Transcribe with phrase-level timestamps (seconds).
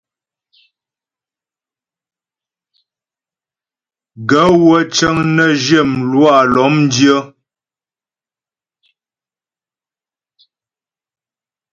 [4.29, 7.19] Gaə̂ wə́ cə́ŋ nə́ zhyə mlwâ lɔ́mdyə́.